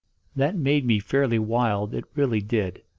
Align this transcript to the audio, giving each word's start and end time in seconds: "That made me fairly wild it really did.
"That 0.35 0.55
made 0.57 0.83
me 0.83 0.97
fairly 0.97 1.37
wild 1.37 1.93
it 1.93 2.05
really 2.15 2.41
did. 2.41 2.81